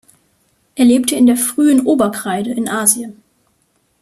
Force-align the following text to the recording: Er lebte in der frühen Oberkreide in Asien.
Er 0.73 0.83
lebte 0.85 1.15
in 1.15 1.27
der 1.27 1.37
frühen 1.37 1.85
Oberkreide 1.85 2.49
in 2.49 2.67
Asien. 2.67 3.21